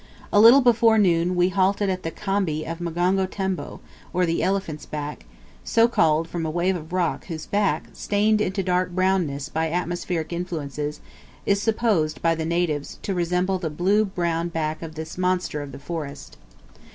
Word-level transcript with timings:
A 0.33 0.39
little 0.39 0.61
before 0.61 0.97
noon 0.97 1.35
we 1.35 1.49
halted 1.49 1.87
at 1.87 2.01
the 2.01 2.09
Khambi 2.09 2.65
of 2.65 2.79
Mgongo 2.79 3.27
Tembo, 3.29 3.81
or 4.11 4.25
the 4.25 4.41
Elephant's 4.41 4.87
Back 4.87 5.25
so 5.63 5.87
called 5.87 6.27
from 6.27 6.43
a 6.43 6.49
wave 6.49 6.75
of 6.75 6.91
rock 6.91 7.25
whose 7.25 7.45
back, 7.45 7.83
stained 7.93 8.41
into 8.41 8.63
dark 8.63 8.95
brownness 8.95 9.47
by 9.47 9.69
atmospheric 9.69 10.33
influences, 10.33 11.01
is 11.45 11.61
supposed 11.61 12.19
by 12.19 12.33
the 12.33 12.45
natives 12.45 12.97
to 13.03 13.13
resemble 13.13 13.59
the 13.59 13.69
blue 13.69 14.03
brown 14.03 14.49
back 14.49 14.81
of 14.81 14.95
this 14.95 15.19
monster 15.19 15.61
of 15.61 15.71
the 15.71 15.77
forest. 15.77 16.35